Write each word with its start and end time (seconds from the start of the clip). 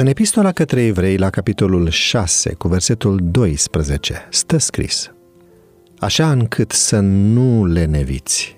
În 0.00 0.06
epistola 0.06 0.52
către 0.52 0.82
evrei, 0.82 1.16
la 1.16 1.30
capitolul 1.30 1.88
6, 1.88 2.54
cu 2.54 2.68
versetul 2.68 3.18
12, 3.22 4.26
stă 4.30 4.56
scris 4.56 5.12
Așa 5.98 6.30
încât 6.30 6.72
să 6.72 7.00
nu 7.00 7.64
le 7.64 7.84
neviți, 7.84 8.56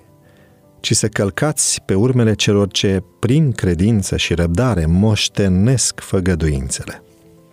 ci 0.80 0.92
să 0.92 1.08
călcați 1.08 1.82
pe 1.86 1.94
urmele 1.94 2.34
celor 2.34 2.68
ce, 2.68 3.02
prin 3.18 3.52
credință 3.52 4.16
și 4.16 4.34
răbdare, 4.34 4.86
moștenesc 4.86 6.00
făgăduințele. 6.00 7.02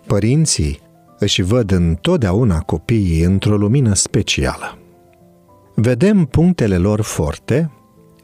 Părinții 0.08 0.80
își 1.20 1.42
văd 1.42 1.72
întotdeauna 1.72 2.60
copiii 2.60 3.24
într-o 3.24 3.58
lumină 3.58 3.94
specială. 3.94 4.78
Vedem 5.76 6.26
punctele 6.26 6.78
lor 6.78 7.02
forte, 7.02 7.72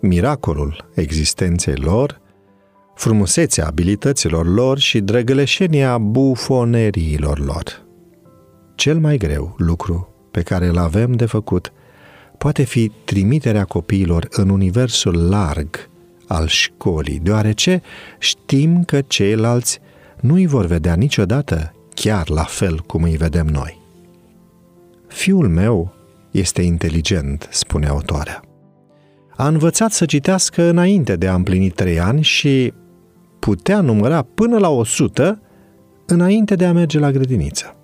miracolul 0.01 0.89
existenței 0.93 1.75
lor, 1.75 2.23
frumusețea 2.95 3.67
abilităților 3.67 4.47
lor 4.53 4.79
și 4.79 4.99
drăgăleșenia 4.99 5.97
bufoneriilor 5.97 7.39
lor. 7.39 7.83
Cel 8.75 8.99
mai 8.99 9.17
greu 9.17 9.55
lucru 9.57 10.09
pe 10.31 10.41
care 10.41 10.67
îl 10.67 10.77
avem 10.77 11.11
de 11.11 11.25
făcut 11.25 11.71
poate 12.37 12.63
fi 12.63 12.91
trimiterea 13.05 13.63
copiilor 13.63 14.27
în 14.29 14.49
universul 14.49 15.29
larg 15.29 15.89
al 16.27 16.47
școlii, 16.47 17.19
deoarece 17.19 17.81
știm 18.19 18.83
că 18.83 19.01
ceilalți 19.01 19.79
nu 20.21 20.33
îi 20.33 20.45
vor 20.45 20.65
vedea 20.65 20.95
niciodată 20.95 21.73
chiar 21.93 22.29
la 22.29 22.43
fel 22.43 22.79
cum 22.79 23.03
îi 23.03 23.17
vedem 23.17 23.45
noi. 23.45 23.81
Fiul 25.07 25.47
meu 25.47 25.93
este 26.31 26.61
inteligent, 26.61 27.47
spune 27.51 27.87
autoarea. 27.87 28.43
A 29.35 29.47
învățat 29.47 29.91
să 29.91 30.05
citească 30.05 30.63
înainte 30.63 31.15
de 31.15 31.27
a 31.27 31.33
împlini 31.33 31.69
trei 31.69 31.99
ani 31.99 32.21
și 32.21 32.73
putea 33.45 33.81
număra 33.81 34.21
până 34.21 34.57
la 34.57 34.69
100 34.69 35.41
înainte 36.05 36.55
de 36.55 36.65
a 36.65 36.73
merge 36.73 36.99
la 36.99 37.11
grădiniță. 37.11 37.75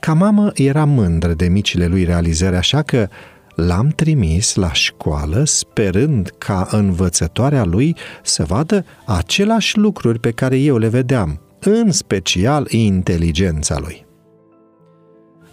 Ca 0.00 0.14
mamă 0.14 0.50
era 0.54 0.84
mândră 0.84 1.32
de 1.32 1.48
micile 1.48 1.86
lui 1.86 2.04
realizări, 2.04 2.56
așa 2.56 2.82
că 2.82 3.08
l-am 3.54 3.88
trimis 3.88 4.54
la 4.54 4.72
școală 4.72 5.44
sperând 5.44 6.32
ca 6.38 6.68
învățătoarea 6.70 7.64
lui 7.64 7.96
să 8.22 8.44
vadă 8.44 8.84
aceleași 9.06 9.78
lucruri 9.78 10.18
pe 10.18 10.30
care 10.30 10.58
eu 10.58 10.76
le 10.76 10.88
vedeam, 10.88 11.40
în 11.60 11.90
special 11.90 12.66
inteligența 12.70 13.78
lui. 13.78 14.06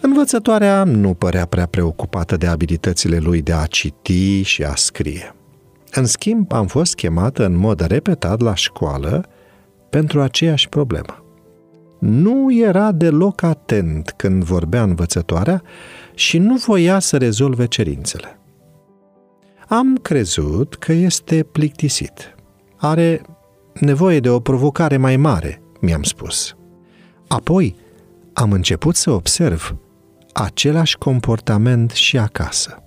Învățătoarea 0.02 0.83
nu 0.83 1.14
părea 1.14 1.45
prea 1.45 1.66
preocupată 1.66 2.38
de 2.38 2.48
abilitățile 2.48 3.17
lui 3.17 3.42
de 3.42 3.53
a 3.53 3.66
citi 3.66 4.42
și 4.42 4.64
a 4.64 4.76
scrie. 4.76 5.36
În 5.97 6.05
schimb, 6.05 6.51
am 6.51 6.67
fost 6.67 6.95
chemată 6.95 7.45
în 7.45 7.57
mod 7.57 7.79
repetat 7.79 8.41
la 8.41 8.55
școală 8.55 9.25
pentru 9.89 10.21
aceeași 10.21 10.69
problemă. 10.69 11.23
Nu 11.99 12.53
era 12.53 12.91
deloc 12.91 13.41
atent 13.41 14.13
când 14.15 14.43
vorbea 14.43 14.83
învățătoarea 14.83 15.61
și 16.13 16.37
nu 16.37 16.55
voia 16.55 16.99
să 16.99 17.17
rezolve 17.17 17.65
cerințele. 17.65 18.39
Am 19.67 19.97
crezut 19.97 20.75
că 20.75 20.91
este 20.93 21.43
plictisit. 21.43 22.35
Are 22.77 23.21
nevoie 23.73 24.19
de 24.19 24.30
o 24.30 24.39
provocare 24.39 24.97
mai 24.97 25.17
mare, 25.17 25.61
mi-am 25.81 26.03
spus. 26.03 26.55
Apoi 27.27 27.75
am 28.33 28.52
început 28.52 28.95
să 28.95 29.11
observ 29.11 29.75
același 30.33 30.97
comportament 30.97 31.91
și 31.91 32.17
acasă. 32.17 32.84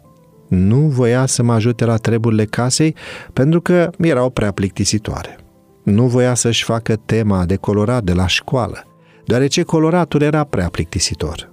Nu 0.49 0.77
voia 0.77 1.27
să 1.27 1.43
mă 1.43 1.53
ajute 1.53 1.85
la 1.85 1.97
treburile 1.97 2.45
casei 2.45 2.95
pentru 3.33 3.61
că 3.61 3.91
erau 3.99 4.31
prea 4.31 4.51
plictisitoare. 4.51 5.39
Nu 5.85 6.07
voia 6.07 6.35
să-și 6.35 6.65
facă 6.65 6.97
tema 6.97 7.45
de 7.45 7.57
colorat 7.57 8.03
de 8.05 8.13
la 8.13 8.27
școală, 8.27 8.85
deoarece 9.25 9.62
coloratul 9.62 10.22
era 10.22 10.45
prea 10.45 10.69
plictisitor. 10.69 11.53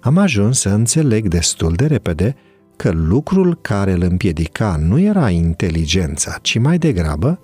Am 0.00 0.18
ajuns 0.18 0.60
să 0.60 0.68
înțeleg 0.68 1.28
destul 1.28 1.72
de 1.72 1.86
repede 1.86 2.36
că 2.76 2.90
lucrul 2.90 3.58
care 3.60 3.92
îl 3.92 4.02
împiedica 4.02 4.76
nu 4.80 4.98
era 5.00 5.30
inteligența, 5.30 6.38
ci 6.42 6.58
mai 6.58 6.78
degrabă 6.78 7.38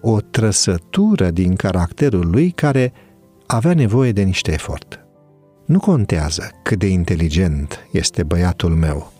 o 0.00 0.20
trăsătură 0.20 1.30
din 1.30 1.54
caracterul 1.54 2.30
lui 2.30 2.50
care 2.50 2.92
avea 3.46 3.74
nevoie 3.74 4.12
de 4.12 4.22
niște 4.22 4.52
efort. 4.52 4.98
Nu 5.66 5.78
contează 5.78 6.50
cât 6.62 6.78
de 6.78 6.86
inteligent 6.86 7.86
este 7.90 8.22
băiatul 8.22 8.70
meu, 8.70 9.12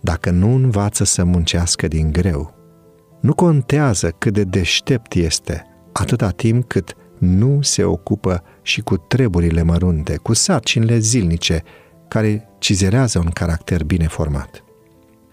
dacă 0.00 0.30
nu 0.30 0.54
învață 0.54 1.04
să 1.04 1.24
muncească 1.24 1.88
din 1.88 2.12
greu. 2.12 2.54
Nu 3.20 3.34
contează 3.34 4.10
cât 4.18 4.32
de 4.32 4.44
deștept 4.44 5.14
este, 5.14 5.66
atâta 5.92 6.30
timp 6.30 6.68
cât 6.68 6.96
nu 7.18 7.62
se 7.62 7.84
ocupă 7.84 8.42
și 8.62 8.80
cu 8.80 8.96
treburile 8.96 9.62
mărunte, 9.62 10.16
cu 10.16 10.32
sarcinile 10.32 10.98
zilnice 10.98 11.62
care 12.08 12.48
cizerează 12.58 13.18
un 13.18 13.30
caracter 13.30 13.84
bine 13.84 14.06
format. 14.06 14.64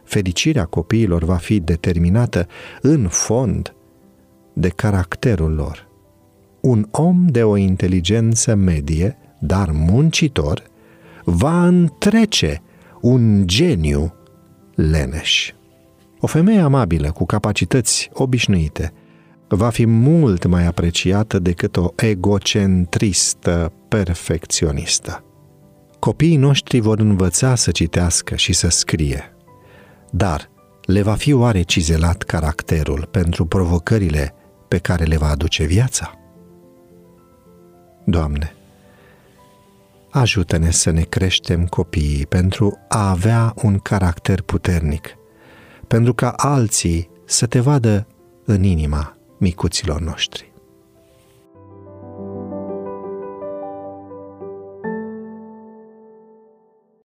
Fericirea 0.04 0.66
copiilor 0.66 1.24
va 1.24 1.36
fi 1.36 1.60
determinată 1.60 2.48
în 2.82 3.08
fond 3.08 3.76
de 4.54 4.70
caracterul 4.70 5.54
lor. 5.54 5.88
Un 6.62 6.88
om 6.92 7.26
de 7.28 7.44
o 7.44 7.56
inteligență 7.56 8.56
medie 8.56 9.18
dar 9.40 9.70
muncitor, 9.72 10.64
va 11.24 11.66
întrece 11.66 12.62
un 13.02 13.48
geniu 13.48 14.14
leneș. 14.78 15.52
O 16.20 16.28
femeie 16.28 16.60
amabilă, 16.60 17.12
cu 17.12 17.26
capacități 17.26 18.10
obișnuite, 18.14 18.94
va 19.48 19.70
fi 19.70 19.86
mult 19.86 20.46
mai 20.46 20.66
apreciată 20.66 21.40
decât 21.40 21.78
o 21.78 21.90
egocentristă 21.96 23.74
perfecționistă. 23.88 25.24
Copiii 26.00 26.36
noștri 26.36 26.80
vor 26.80 27.00
învăța 27.00 27.56
să 27.56 27.72
citească 27.72 28.36
și 28.36 28.54
să 28.54 28.70
scrie, 28.70 29.36
dar 30.12 30.50
le 30.86 31.02
va 31.02 31.14
fi 31.14 31.34
oare 31.34 31.62
cizelat 31.62 32.22
caracterul 32.24 33.08
pentru 33.12 33.46
provocările 33.46 34.34
pe 34.68 34.78
care 34.78 35.04
le 35.04 35.18
va 35.18 35.30
aduce 35.30 35.66
viața? 35.66 36.14
Doamne, 38.06 38.57
ajută-ne 40.10 40.72
să 40.72 40.90
ne 40.90 41.02
creștem 41.02 41.66
copiii 41.66 42.26
pentru 42.26 42.78
a 42.88 43.10
avea 43.10 43.54
un 43.64 43.80
caracter 43.80 44.42
puternic, 44.42 45.16
pentru 45.88 46.14
ca 46.14 46.30
alții 46.30 47.10
să 47.26 47.46
te 47.46 47.60
vadă 47.60 48.08
în 48.46 48.64
inima 48.64 49.18
micuților 49.40 50.02
noștri. 50.02 50.54